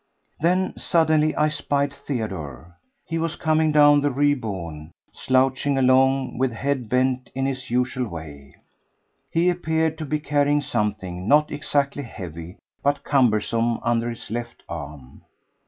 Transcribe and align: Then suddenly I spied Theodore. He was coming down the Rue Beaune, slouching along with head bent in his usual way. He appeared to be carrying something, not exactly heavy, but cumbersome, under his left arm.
Then 0.39 0.73
suddenly 0.77 1.35
I 1.35 1.47
spied 1.49 1.93
Theodore. 1.93 2.75
He 3.05 3.19
was 3.19 3.35
coming 3.35 3.71
down 3.71 4.01
the 4.01 4.09
Rue 4.09 4.35
Beaune, 4.35 4.89
slouching 5.11 5.77
along 5.77 6.39
with 6.39 6.49
head 6.51 6.89
bent 6.89 7.29
in 7.35 7.45
his 7.45 7.69
usual 7.69 8.07
way. 8.07 8.55
He 9.29 9.47
appeared 9.47 9.99
to 9.99 10.05
be 10.05 10.19
carrying 10.19 10.61
something, 10.61 11.27
not 11.27 11.51
exactly 11.51 12.01
heavy, 12.01 12.57
but 12.81 13.03
cumbersome, 13.03 13.79
under 13.83 14.09
his 14.09 14.31
left 14.31 14.63
arm. 14.67 15.21